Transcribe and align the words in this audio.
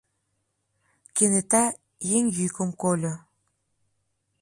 Кенета 1.15 1.63
еҥ 2.15 2.23
йӱкым 2.37 2.69
кольо. 2.81 3.13